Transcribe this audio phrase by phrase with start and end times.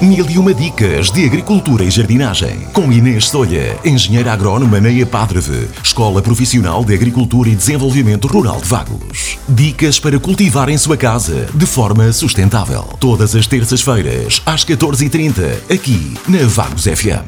[0.00, 2.66] Mil e uma dicas de agricultura e jardinagem.
[2.74, 8.68] Com Inês Solha, engenheira agrónoma na EPADREVE, Escola Profissional de Agricultura e Desenvolvimento Rural de
[8.68, 9.38] Vagos.
[9.48, 12.82] Dicas para cultivar em sua casa de forma sustentável.
[13.00, 17.24] Todas as terças-feiras, às 14h30, aqui na Vagos FM.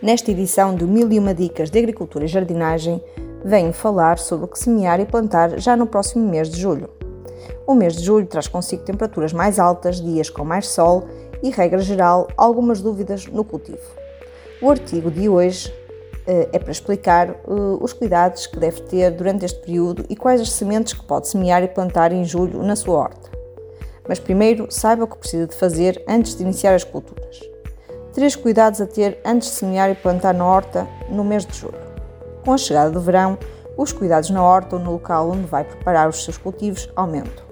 [0.00, 3.02] Nesta edição do Mil e uma dicas de agricultura e jardinagem,
[3.44, 6.88] venho falar sobre o que semear e plantar já no próximo mês de julho.
[7.66, 11.04] O mês de julho traz consigo temperaturas mais altas, dias com mais sol
[11.42, 13.78] e, regra geral, algumas dúvidas no cultivo.
[14.62, 15.72] O artigo de hoje
[16.26, 20.40] uh, é para explicar uh, os cuidados que deve ter durante este período e quais
[20.40, 23.30] as sementes que pode semear e plantar em julho na sua horta.
[24.08, 27.40] Mas primeiro, saiba o que precisa de fazer antes de iniciar as culturas.
[28.12, 31.82] Três cuidados a ter antes de semear e plantar na horta no mês de julho.
[32.44, 33.38] Com a chegada do verão,
[33.76, 37.44] os cuidados na horta ou no local onde vai preparar os seus cultivos aumentam.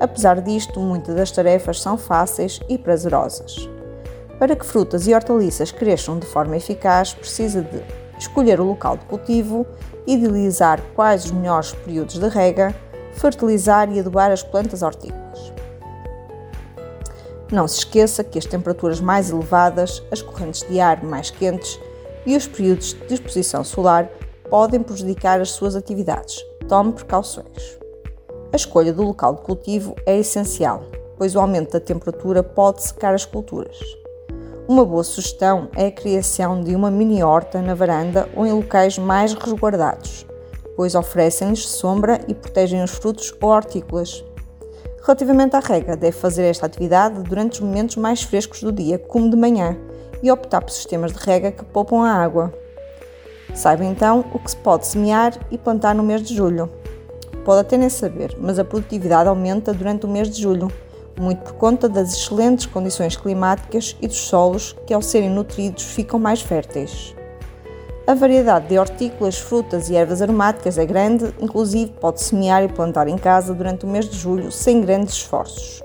[0.00, 3.68] Apesar disto, muitas das tarefas são fáceis e prazerosas.
[4.38, 7.82] Para que frutas e hortaliças cresçam de forma eficaz, precisa de
[8.18, 9.66] escolher o local de cultivo,
[10.06, 12.74] idealizar quais os melhores períodos de rega,
[13.12, 15.52] fertilizar e adubar as plantas hortícolas.
[17.50, 21.78] Não se esqueça que as temperaturas mais elevadas, as correntes de ar mais quentes
[22.26, 24.08] e os períodos de exposição solar
[24.48, 26.44] podem prejudicar as suas atividades.
[26.68, 27.78] Tome precauções.
[28.52, 30.84] A escolha do local de cultivo é essencial,
[31.16, 33.76] pois o aumento da temperatura pode secar as culturas.
[34.66, 38.96] Uma boa sugestão é a criação de uma mini horta na varanda ou em locais
[38.96, 40.24] mais resguardados,
[40.74, 44.24] pois oferecem-lhes sombra e protegem os frutos ou hortícolas.
[45.02, 49.28] Relativamente à rega, deve fazer esta atividade durante os momentos mais frescos do dia, como
[49.28, 49.76] de manhã,
[50.22, 52.50] e optar por sistemas de rega que poupam a água.
[53.54, 56.68] Saiba então o que se pode semear e plantar no mês de julho.
[57.44, 60.70] Pode até nem saber, mas a produtividade aumenta durante o mês de julho,
[61.18, 66.18] muito por conta das excelentes condições climáticas e dos solos que, ao serem nutridos, ficam
[66.18, 67.14] mais férteis.
[68.06, 73.08] A variedade de hortícolas, frutas e ervas aromáticas é grande, inclusive pode semear e plantar
[73.08, 75.82] em casa durante o mês de julho sem grandes esforços.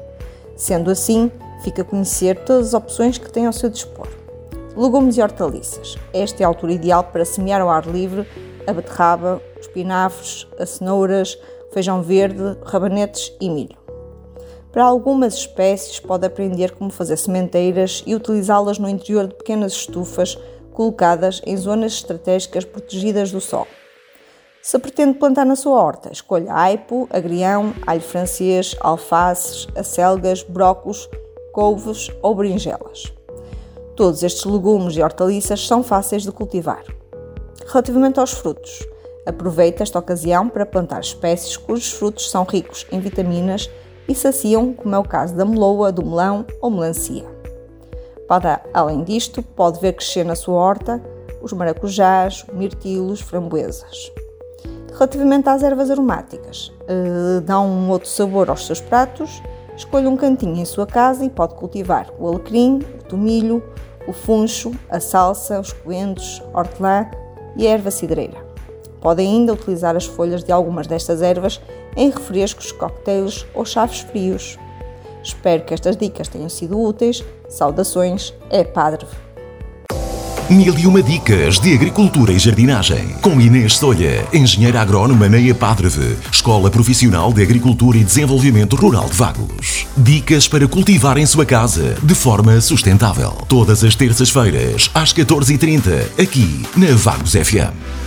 [0.55, 1.31] Sendo assim,
[1.63, 4.18] fica a conhecer todas as opções que tem ao seu dispor.
[4.79, 5.97] Legumes e hortaliças.
[6.13, 8.25] Esta é a altura ideal para semear ao ar livre
[8.65, 11.37] a beterraba, espinafres, as cenouras,
[11.73, 13.77] feijão verde, rabanetes e milho.
[14.71, 20.37] Para algumas espécies, pode aprender como fazer sementeiras e utilizá-las no interior de pequenas estufas
[20.71, 23.67] colocadas em zonas estratégicas protegidas do sol.
[24.61, 31.09] Se pretende plantar na sua horta, escolha aipo, agrião, alho francês, alfaces, acelgas, brócolos,
[31.51, 33.18] couves ou berinjelas.
[33.99, 36.85] Todos estes legumes e hortaliças são fáceis de cultivar.
[37.67, 38.79] Relativamente aos frutos,
[39.25, 43.69] aproveite esta ocasião para plantar espécies cujos frutos são ricos em vitaminas
[44.07, 47.25] e saciam, como é o caso da meloa, do melão ou melancia.
[48.25, 51.03] Para além disto, pode ver crescer na sua horta
[51.41, 54.13] os maracujás, mirtilos, framboesas.
[54.93, 59.41] Relativamente às ervas aromáticas, eh, dão um outro sabor aos seus pratos.
[59.75, 63.63] Escolha um cantinho em sua casa e pode cultivar o alecrim, o tomilho,
[64.09, 67.07] o funcho, a salsa, os coentros, hortelã
[67.55, 68.43] e a erva cidreira.
[68.99, 71.61] Pode ainda utilizar as folhas de algumas destas ervas
[71.95, 74.57] em refrescos, coquetéis ou chaves frios.
[75.23, 77.23] Espero que estas dicas tenham sido úteis.
[77.47, 79.05] Saudações, é Padre.
[80.49, 83.09] Mil e uma dicas de agricultura e jardinagem.
[83.21, 89.15] Com Inês Solha, engenheira agrónoma na EPADREVE, Escola Profissional de Agricultura e Desenvolvimento Rural de
[89.15, 89.85] Vagos.
[89.95, 93.29] Dicas para cultivar em sua casa de forma sustentável.
[93.47, 97.98] Todas as terças-feiras, às 14h30, aqui na Vagos FM.